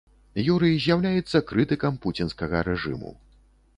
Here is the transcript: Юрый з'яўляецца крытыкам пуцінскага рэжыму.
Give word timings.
Юрый 0.53 0.73
з'яўляецца 0.85 1.43
крытыкам 1.51 1.99
пуцінскага 2.07 2.63
рэжыму. 2.69 3.11